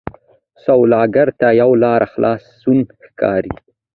سوالګر 0.63 1.29
ته 1.39 1.47
یوه 1.61 1.75
لاره 1.83 2.07
خلاصون 2.13 2.77
ښکاري 3.05 3.53